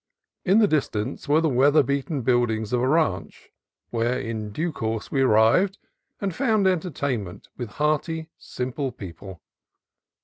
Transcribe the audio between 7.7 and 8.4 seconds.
hearty,